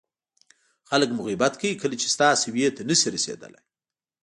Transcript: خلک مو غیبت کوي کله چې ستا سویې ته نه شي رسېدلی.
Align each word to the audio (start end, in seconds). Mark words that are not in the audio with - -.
خلک 0.89 1.09
مو 1.15 1.21
غیبت 1.27 1.53
کوي 1.59 1.79
کله 1.81 1.95
چې 2.01 2.07
ستا 2.15 2.29
سویې 2.43 2.69
ته 2.75 2.81
نه 2.89 2.95
شي 2.99 3.09
رسېدلی. 3.15 3.61